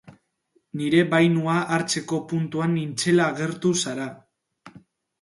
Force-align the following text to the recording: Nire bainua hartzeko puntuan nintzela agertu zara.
Nire 0.79 1.01
bainua 1.11 1.59
hartzeko 1.77 2.21
puntuan 2.33 2.75
nintzela 2.81 3.31
agertu 3.37 3.79
zara. 3.87 4.13